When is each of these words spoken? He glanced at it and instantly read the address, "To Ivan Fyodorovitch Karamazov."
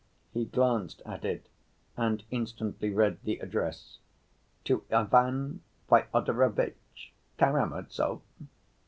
He 0.33 0.45
glanced 0.45 1.03
at 1.05 1.23
it 1.23 1.47
and 1.95 2.23
instantly 2.31 2.89
read 2.89 3.19
the 3.23 3.37
address, 3.37 3.99
"To 4.63 4.83
Ivan 4.91 5.61
Fyodorovitch 5.91 7.13
Karamazov." 7.37 8.21